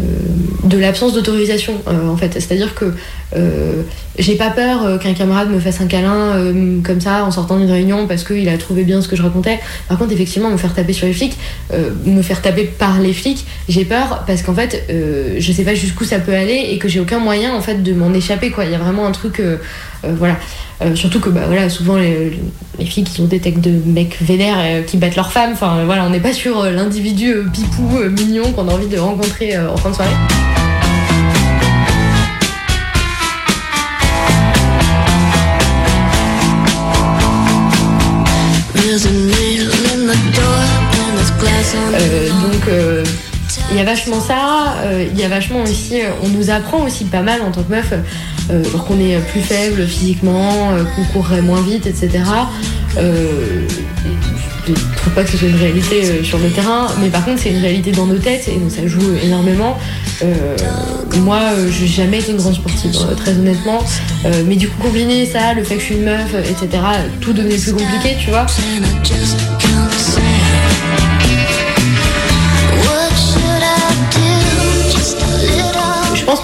de 0.64 0.78
l'absence 0.78 1.12
d'autorisation 1.12 1.74
euh, 1.88 2.08
en 2.08 2.16
fait. 2.16 2.32
C'est-à-dire 2.32 2.74
que 2.74 2.94
euh, 3.36 3.82
j'ai 4.18 4.34
pas 4.34 4.48
peur 4.48 4.98
qu'un 4.98 5.12
camarade 5.12 5.50
me 5.50 5.60
fasse 5.60 5.82
un 5.82 5.86
câlin 5.86 6.52
comme 6.82 7.00
ça 7.02 7.24
en 7.24 7.30
sortant 7.30 7.58
d'une 7.58 7.70
réunion 7.70 8.06
parce 8.06 8.24
qu'il 8.24 8.48
a 8.48 8.56
trouvé 8.56 8.84
bien 8.84 9.02
ce 9.02 9.08
que 9.08 9.14
je 9.14 9.22
racontais. 9.22 9.60
Par 9.88 9.98
contre, 9.98 10.12
effectivement, 10.12 10.48
me 10.48 10.56
faire 10.56 10.72
taper 10.72 10.94
sur 10.94 11.06
les 11.06 11.12
flics, 11.12 11.36
me 12.06 12.22
faire 12.22 12.40
taper 12.40 12.64
par 12.64 12.98
les 13.00 13.12
flics, 13.12 13.44
j'ai 13.68 13.84
peur 13.84 14.24
parce 14.26 14.42
qu'en 14.42 14.54
fait, 14.54 14.88
je 14.88 15.52
sais 15.52 15.64
pas 15.64 15.74
jusqu'où 15.74 16.04
ça 16.04 16.18
peut 16.18 16.32
aller 16.32 16.68
et 16.70 16.78
que 16.78 16.88
j'ai 16.88 17.00
aucun 17.00 17.18
moyen 17.18 17.54
en 17.54 17.60
fait 17.60 17.82
de 17.82 17.92
m'en 17.92 18.14
échapper 18.14 18.50
quoi. 18.50 18.64
Il 18.64 18.70
y 18.70 18.74
a 18.74 18.78
vraiment 18.78 19.06
un 19.06 19.12
truc, 19.12 19.42
voilà. 20.16 20.36
Euh, 20.82 20.96
surtout 20.96 21.20
que 21.20 21.30
bah 21.30 21.42
voilà, 21.46 21.68
souvent 21.68 21.96
les, 21.96 22.38
les 22.78 22.84
filles 22.84 23.04
qui 23.04 23.20
ont 23.20 23.26
des 23.26 23.38
têtes 23.38 23.60
de 23.60 23.80
mecs 23.86 24.20
vénères 24.20 24.56
euh, 24.58 24.82
qui 24.82 24.96
battent 24.96 25.14
leurs 25.14 25.30
femmes, 25.30 25.52
enfin 25.52 25.78
euh, 25.78 25.84
voilà, 25.84 26.04
on 26.04 26.10
n'est 26.10 26.20
pas 26.20 26.32
sur 26.32 26.60
euh, 26.60 26.72
l'individu 26.72 27.32
euh, 27.32 27.44
pipou 27.52 27.96
euh, 27.96 28.10
mignon 28.10 28.50
qu'on 28.52 28.68
a 28.68 28.72
envie 28.72 28.88
de 28.88 28.98
rencontrer 28.98 29.54
euh, 29.54 29.70
en 29.70 29.76
fin 29.76 29.90
de 29.90 29.94
soirée. 29.94 30.10
Euh, 41.94 42.28
donc 42.28 42.68
euh, 42.68 43.03
il 43.74 43.78
y 43.78 43.80
a 43.80 43.84
vachement 43.84 44.20
ça, 44.20 44.76
euh, 44.84 45.04
il 45.12 45.18
y 45.18 45.24
a 45.24 45.28
vachement 45.28 45.62
aussi, 45.62 46.00
euh, 46.00 46.10
on 46.22 46.28
nous 46.28 46.48
apprend 46.50 46.84
aussi 46.84 47.04
pas 47.04 47.22
mal 47.22 47.42
en 47.42 47.50
tant 47.50 47.64
que 47.64 47.72
meuf, 47.72 47.92
euh, 48.50 48.62
qu'on 48.86 49.00
est 49.00 49.18
plus 49.32 49.40
faible 49.40 49.84
physiquement, 49.84 50.70
qu'on 50.94 51.04
courrait 51.12 51.42
moins 51.42 51.60
vite, 51.60 51.86
etc. 51.86 52.10
Je 52.96 54.70
ne 54.70 54.76
trouve 54.96 55.12
pas 55.14 55.24
que 55.24 55.30
ce 55.30 55.36
soit 55.36 55.48
une 55.48 55.56
réalité 55.56 56.22
sur 56.22 56.38
le 56.38 56.48
terrain, 56.50 56.86
mais 57.00 57.08
par 57.08 57.24
contre 57.24 57.40
c'est 57.42 57.50
une 57.50 57.60
réalité 57.60 57.90
dans 57.90 58.06
nos 58.06 58.18
têtes 58.18 58.48
et 58.48 58.56
donc 58.58 58.70
ça 58.70 58.86
joue 58.86 59.16
énormément. 59.22 59.76
Moi, 61.18 61.38
euh, 61.52 61.70
j'ai 61.70 61.86
jamais 61.86 62.18
été 62.18 62.32
une 62.32 62.38
grande 62.38 62.54
sportive, 62.54 62.92
très 63.16 63.32
honnêtement, 63.32 63.82
mais 64.46 64.56
du 64.56 64.68
coup 64.68 64.82
combiner 64.82 65.26
ça, 65.26 65.54
le 65.54 65.64
fait 65.64 65.74
que 65.74 65.80
je 65.80 65.86
suis 65.86 65.94
une 65.96 66.04
meuf, 66.04 66.34
etc., 66.34 66.82
tout 67.20 67.32
devenait 67.32 67.56
plus 67.56 67.72
compliqué, 67.72 68.16
tu 68.20 68.30
vois. 68.30 68.46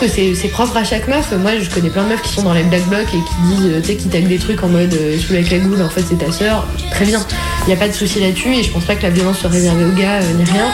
Que 0.00 0.08
c'est 0.08 0.48
propre 0.48 0.76
à 0.78 0.84
chaque 0.84 1.06
meuf. 1.08 1.30
Moi, 1.38 1.52
je 1.60 1.68
connais 1.70 1.90
plein 1.90 2.04
de 2.04 2.08
meufs 2.08 2.22
qui 2.22 2.32
sont 2.32 2.42
dans 2.42 2.54
les 2.54 2.62
black 2.62 2.84
blocs 2.88 3.08
et 3.08 3.18
qui 3.18 3.54
disent, 3.54 3.66
euh, 3.66 3.80
tu 3.80 3.86
sais, 3.88 3.96
qui 3.96 4.08
taguent 4.08 4.28
des 4.28 4.38
trucs 4.38 4.62
en 4.64 4.68
mode 4.68 4.92
euh, 4.94 5.18
sous 5.18 5.32
la 5.34 5.42
cagoule, 5.42 5.82
en 5.82 5.88
fait, 5.90 6.02
c'est 6.08 6.18
ta 6.24 6.32
sœur. 6.32 6.66
Très 6.90 7.04
bien. 7.04 7.20
Il 7.62 7.68
n'y 7.68 7.74
a 7.74 7.76
pas 7.76 7.88
de 7.88 7.92
souci 7.92 8.20
là-dessus 8.20 8.54
et 8.54 8.62
je 8.62 8.70
pense 8.70 8.84
pas 8.84 8.94
que 8.96 9.02
la 9.02 9.10
violence 9.10 9.38
soit 9.40 9.50
réservée 9.50 9.84
aux 9.84 9.92
gars 10.00 10.20
euh, 10.22 10.32
ni 10.38 10.44
rien. 10.44 10.66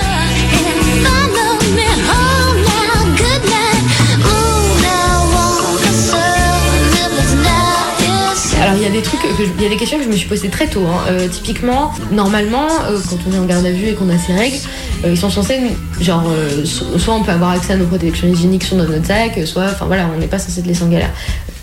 Alors 8.62 8.74
il 8.76 8.82
y 8.82 8.86
a 8.86 8.90
des 8.90 9.02
trucs, 9.02 9.20
je- 9.38 9.44
il 9.58 9.62
y 9.62 9.66
a 9.66 9.68
des 9.68 9.76
questions 9.76 9.98
que 9.98 10.04
je 10.04 10.08
me 10.08 10.16
suis 10.16 10.28
posées 10.28 10.48
très 10.48 10.66
tôt. 10.66 10.84
hein. 10.86 11.00
Euh, 11.10 11.28
typiquement, 11.28 11.92
normalement, 12.10 12.66
quand 13.10 13.18
on 13.30 13.34
est 13.34 13.38
en 13.38 13.44
garde 13.44 13.66
à 13.66 13.70
vue 13.70 13.88
et 13.88 13.94
qu'on 13.94 14.08
a 14.08 14.18
ses 14.18 14.32
règles, 14.32 14.56
euh, 15.04 15.10
ils 15.10 15.18
sont 15.18 15.30
censés, 15.30 15.58
genre, 16.00 16.24
euh, 16.28 16.64
so- 16.64 16.98
soit 16.98 17.14
on 17.14 17.22
peut 17.22 17.32
avoir 17.32 17.50
accès 17.50 17.74
à 17.74 17.76
nos 17.76 17.86
protections 17.86 18.26
hygiéniques 18.28 18.64
sur 18.64 18.76
notre 18.76 19.04
sac, 19.06 19.38
soit, 19.46 19.64
enfin 19.66 19.86
voilà, 19.86 20.08
on 20.14 20.18
n'est 20.18 20.26
pas 20.26 20.38
censé 20.38 20.62
te 20.62 20.68
laisser 20.68 20.82
en 20.84 20.88
galère. 20.88 21.10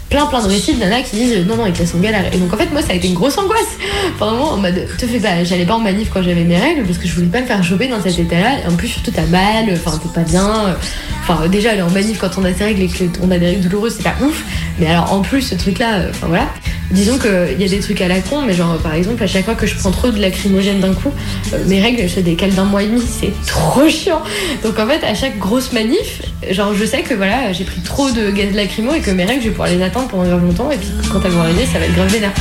Plein 0.10 0.28
plein 0.28 0.44
de 0.44 0.48
récits 0.48 0.76
de 0.76 0.80
nanas 0.80 1.02
qui 1.02 1.16
disent 1.16 1.38
euh, 1.38 1.44
non 1.44 1.56
non 1.56 1.66
ils 1.66 1.74
te 1.74 1.80
laissent 1.80 1.96
en 1.96 2.00
galère. 2.00 2.26
Et 2.32 2.38
donc 2.38 2.54
en 2.54 2.58
fait 2.58 2.72
moi 2.72 2.84
ça 2.84 2.92
a 2.92 2.96
été 2.96 3.08
une 3.08 3.16
grosse 3.16 3.36
angoisse. 3.40 3.78
Pendant 4.20 4.34
moment 4.34 4.52
en 4.52 4.58
mode 4.58 4.86
te 4.96 5.08
fais 5.08 5.20
pas 5.20 5.44
j'allais 5.44 5.66
pas 5.66 5.74
en 5.74 5.80
manif 5.80 6.10
quand 6.14 6.22
j'avais 6.22 6.44
mes 6.44 6.58
règles 6.60 6.84
parce 6.84 7.00
que 7.00 7.08
je 7.08 7.16
voulais 7.16 7.28
pas 7.28 7.42
me 7.42 7.48
faire 7.48 7.64
choper 7.64 7.88
dans 7.88 8.00
cet 8.00 8.20
état 8.20 8.40
là 8.40 8.60
et 8.64 8.68
en 8.72 8.76
plus 8.76 8.90
surtout 8.90 9.10
t'as 9.10 9.26
mal 9.26 9.66
enfin 9.74 9.98
t'es 9.98 10.10
pas 10.14 10.22
bien 10.30 10.46
euh, 10.68 10.74
enfin 11.24 11.48
déjà 11.48 11.72
aller 11.72 11.82
en 11.82 11.90
manif 11.90 12.20
quand 12.20 12.38
on 12.38 12.44
a 12.44 12.54
ses 12.54 12.66
règles 12.66 12.84
et 12.84 12.88
qu'on 12.88 13.32
a 13.32 13.38
des 13.38 13.48
règles 13.48 13.62
douloureuses 13.62 13.96
c'est 13.98 14.04
pas 14.04 14.16
ouf. 14.22 14.44
Mais 14.80 14.88
alors 14.88 15.12
en 15.14 15.22
plus 15.22 15.42
ce 15.42 15.56
truc 15.56 15.80
là 15.80 16.02
enfin 16.10 16.28
voilà. 16.28 16.48
Disons 16.92 17.18
qu'il 17.18 17.60
y 17.60 17.64
a 17.64 17.68
des 17.68 17.80
trucs 17.80 18.02
à 18.02 18.08
la 18.08 18.20
con 18.20 18.42
mais 18.46 18.54
genre 18.54 18.78
par 18.78 18.94
exemple 18.94 19.24
à 19.24 19.28
chaque 19.28 19.46
fois 19.46 19.56
que 19.56 19.66
je 19.66 19.76
prends 19.76 19.92
trop 19.92 20.12
de 20.12 20.20
lacrymogène 20.20 20.80
d'un 20.80 20.94
coup 20.94 21.12
euh, 21.54 21.64
mes 21.66 21.82
règles 21.82 22.08
se 22.08 22.20
décalent 22.20 22.54
d'un 22.54 22.66
mois 22.66 22.84
et 22.84 22.88
demi 22.88 23.02
c'est 23.02 23.34
trop 23.48 23.88
chiant. 23.88 24.22
Donc 24.64 24.78
en 24.78 24.88
fait 24.88 25.04
à 25.04 25.16
chaque 25.16 25.40
grosse 25.40 25.72
manif 25.72 26.22
genre 26.52 26.74
je 26.76 26.86
sais 26.86 27.02
que 27.02 27.14
voilà 27.14 27.52
j'ai 27.54 27.64
pris 27.64 27.82
trop 27.82 28.12
de 28.12 28.30
gaz 28.32 28.54
lacrymo 28.54 28.94
et 28.94 29.00
que 29.00 29.12
mes 29.12 29.26
règles 29.26 29.42
je 29.42 29.48
vais 29.48 29.54
pouvoir 29.54 29.70
les 29.70 29.82
attendre 29.82 30.08
pendant 30.08 30.38
longtemps 30.38 30.70
et 30.72 30.78
puis 30.78 30.90
quand 31.12 31.22
elles 31.24 31.32
vont 31.32 31.42
arriver 31.42 31.66
ça 31.66 31.80
va 31.80 31.86
être 31.86 31.96
grave 31.96 32.10
vénère 32.10 32.34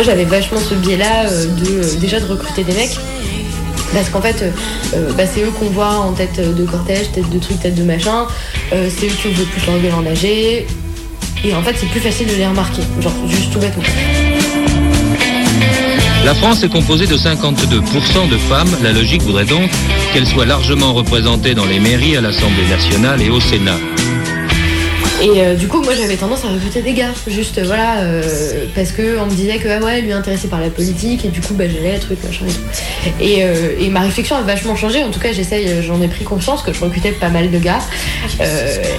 moi 0.00 0.06
j'avais 0.06 0.24
vachement 0.24 0.58
ce 0.58 0.74
biais 0.74 0.96
là 0.96 1.26
de 1.28 2.00
déjà 2.00 2.20
de 2.20 2.24
recruter 2.24 2.64
des 2.64 2.72
mecs. 2.72 2.98
Parce 3.92 4.08
qu'en 4.08 4.22
fait 4.22 4.40
euh, 4.40 4.50
euh, 4.94 5.12
bah, 5.12 5.24
c'est 5.26 5.42
eux 5.42 5.50
qu'on 5.50 5.66
voit 5.66 5.90
en 5.90 6.12
tête 6.12 6.40
de 6.40 6.64
cortège 6.64 7.12
tête 7.12 7.28
de 7.28 7.38
truc 7.38 7.60
tête 7.60 7.74
de 7.74 7.82
machin. 7.82 8.26
Euh, 8.72 8.88
c'est 8.88 9.08
eux 9.08 9.10
qui 9.10 9.26
ont 9.26 9.32
le 9.38 9.44
plus 9.44 9.66
l'engueule 9.66 9.92
en 9.92 10.00
nager 10.00 10.66
et 11.44 11.54
en 11.54 11.62
fait 11.62 11.74
c'est 11.78 11.88
plus 11.88 12.00
facile 12.00 12.28
de 12.28 12.34
les 12.34 12.46
remarquer. 12.46 12.80
Genre 13.02 13.12
juste 13.28 13.52
tout 13.52 13.58
bêtement. 13.58 13.82
La 16.24 16.34
France 16.34 16.62
est 16.62 16.70
composée 16.70 17.06
de 17.06 17.18
52% 17.18 18.30
de 18.30 18.38
femmes. 18.38 18.74
La 18.82 18.92
logique 18.92 19.20
voudrait 19.20 19.44
donc 19.44 19.70
qu'elles 20.14 20.26
soient 20.26 20.46
largement 20.46 20.94
représentées 20.94 21.54
dans 21.54 21.66
les 21.66 21.78
mairies, 21.78 22.16
à 22.16 22.22
l'Assemblée 22.22 22.66
nationale 22.70 23.20
et 23.20 23.28
au 23.28 23.40
Sénat. 23.40 23.76
Et 25.20 25.42
euh, 25.42 25.54
du 25.54 25.68
coup, 25.68 25.82
moi 25.82 25.92
j'avais 25.94 26.16
tendance 26.16 26.44
à 26.44 26.48
recruter 26.48 26.80
des 26.80 26.94
gars, 26.94 27.12
juste 27.26 27.58
euh, 27.58 27.64
voilà, 27.64 27.98
euh, 27.98 28.22
parce 28.74 28.92
que 28.92 29.18
on 29.18 29.26
me 29.26 29.30
disait 29.30 29.58
que 29.58 29.68
ah 29.68 29.84
ouais, 29.84 30.00
lui 30.00 30.10
est 30.10 30.14
intéressé 30.14 30.48
par 30.48 30.60
la 30.60 30.70
politique, 30.70 31.26
et 31.26 31.28
du 31.28 31.40
coup, 31.42 31.52
bah 31.54 31.64
j'allais 31.68 31.98
truc 31.98 32.18
machin 32.24 32.46
et 32.48 32.52
tout. 32.52 33.84
Et, 33.84 33.88
ma 33.90 34.00
réflexion 34.00 34.36
a 34.36 34.42
vachement 34.42 34.76
changé, 34.76 35.02
en 35.02 35.10
tout 35.10 35.20
cas, 35.20 35.32
j'essaye, 35.32 35.82
j'en 35.82 36.00
ai 36.00 36.08
pris 36.08 36.24
conscience 36.24 36.62
que 36.62 36.72
je 36.72 36.80
recrutais 36.80 37.12
pas 37.12 37.28
mal 37.28 37.50
de 37.50 37.58
gars. 37.58 37.80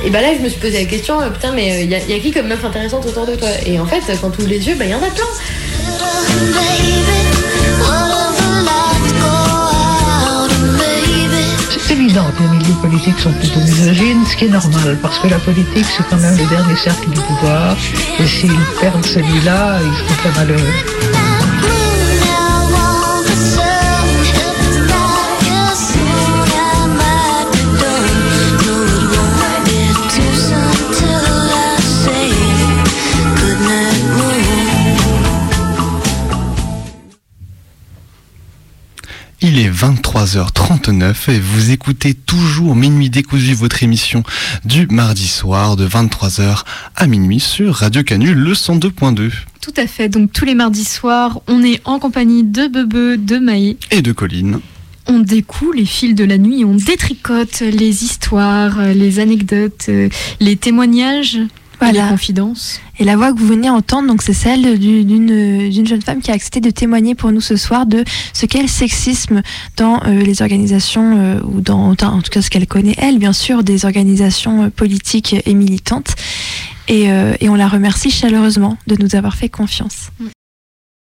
Et 0.06 0.10
bah 0.10 0.22
là, 0.22 0.30
je 0.38 0.44
me 0.44 0.50
suis 0.50 0.60
posé 0.60 0.80
la 0.80 0.86
question, 0.86 1.18
putain, 1.34 1.54
mais 1.54 1.84
il 1.84 1.90
y 1.90 1.96
a 1.96 2.20
qui 2.20 2.32
comme 2.32 2.48
meuf 2.48 2.63
intéressante 2.63 3.06
autour 3.06 3.25
de 3.25 3.36
toi? 3.36 3.50
Et 3.66 3.80
en 3.80 3.86
fait, 3.86 4.01
quand 4.20 4.30
tu 4.30 4.42
ouvres 4.42 4.50
les 4.50 4.68
yeux, 4.68 4.75
bah 4.75 4.86
il 4.86 4.92
y 4.92 4.96
en 4.96 4.98
a 4.98 5.10
plein. 5.10 5.25
Les 12.08 12.58
milieux 12.58 12.74
politiques 12.81 13.20
sont 13.20 13.31
plutôt 13.34 13.60
misogynes, 13.60 14.25
ce 14.25 14.36
qui 14.36 14.46
est 14.46 14.50
normal, 14.50 14.98
parce 15.01 15.20
que 15.20 15.27
la 15.27 15.38
politique, 15.38 15.86
c'est 15.86 16.03
quand 16.10 16.17
même 16.17 16.36
le 16.36 16.46
dernier 16.46 16.75
cercle 16.75 17.10
du 17.10 17.20
pouvoir, 17.20 17.77
et 18.20 18.25
s'ils 18.25 18.51
perdent 18.79 19.05
celui-là, 19.05 19.77
ils 19.81 19.98
seront 19.98 20.15
très 20.15 20.31
malheureux. 20.39 21.31
23h39 39.82 41.32
et 41.32 41.40
vous 41.40 41.72
écoutez 41.72 42.14
toujours 42.14 42.76
Minuit 42.76 43.10
décousu, 43.10 43.56
votre 43.56 43.82
émission 43.82 44.22
du 44.64 44.86
mardi 44.86 45.28
soir 45.28 45.76
de 45.76 45.88
23h 45.88 46.64
à 46.96 47.08
minuit 47.08 47.40
sur 47.40 47.78
Radio 47.78 48.04
Canu 48.04 48.36
le 48.36 48.54
102.2 48.54 49.32
Tout 49.60 49.74
à 49.78 49.88
fait. 49.88 50.08
Donc 50.08 50.32
tous 50.32 50.46
les 50.46 50.54
mardis 50.54 50.86
soirs, 50.86 51.42
on 51.48 51.64
est 51.64 51.82
en 51.86 51.98
compagnie 51.98 52.44
de 52.44 52.68
Bebe, 52.68 53.26
de 53.26 53.40
Maë. 53.40 53.78
et 53.90 54.04
de 54.04 54.12
Colline. 54.12 54.60
On 55.08 55.18
découle 55.18 55.78
les 55.78 55.86
fils 55.86 56.14
de 56.14 56.26
la 56.26 56.38
nuit, 56.38 56.64
on 56.64 56.76
détricote 56.76 57.62
les 57.62 58.04
histoires, 58.04 58.80
euh, 58.80 58.94
les 58.94 59.18
anecdotes, 59.18 59.88
euh, 59.90 60.10
les 60.40 60.58
témoignages, 60.58 61.40
Voilà. 61.86 62.04
les 62.06 62.10
confidences. 62.10 62.80
Et 63.00 63.04
la 63.04 63.16
voix 63.18 63.34
que 63.34 63.40
vous 63.40 63.48
venez 63.48 63.70
entendre, 63.70 64.08
donc 64.08 64.22
c'est 64.22 64.34
celle 64.34 64.78
du- 64.80 65.04
d'une 65.04 65.70
d'une 65.70 65.88
jeune 65.88 66.02
femme 66.02 66.22
qui 66.22 66.32
a 66.32 66.34
accepté 66.34 66.60
de 66.62 66.70
témoigner 66.70 67.16
pour 67.16 67.32
nous 67.32 67.42
ce 67.42 67.56
soir 67.56 67.86
de 67.86 68.04
ce 68.34 68.46
qu'est 68.46 68.62
le 68.62 68.68
sexisme 68.68 69.42
dans 69.78 70.02
euh, 70.06 70.22
les 70.22 70.42
organisations 70.42 71.18
euh, 71.18 71.40
ou 71.44 71.62
dans 71.62 71.92
en 72.00 72.22
tout 72.22 72.30
cas 72.32 72.42
ce 72.42 72.50
qu'elle 72.50 72.68
connaît 72.68 72.96
elle, 72.98 73.18
bien 73.20 73.34
sûr, 73.34 73.64
des 73.64 73.86
organisations 73.86 74.64
euh, 74.64 74.70
politiques 74.70 75.36
et 75.46 75.54
militantes. 75.54 76.16
Et, 76.88 77.12
euh, 77.12 77.34
et 77.40 77.50
on 77.50 77.56
la 77.56 77.68
remercie 77.68 78.12
chaleureusement 78.12 78.78
de 78.88 78.96
nous 79.02 79.16
avoir 79.16 79.36
fait 79.36 79.50
confiance. 79.50 80.10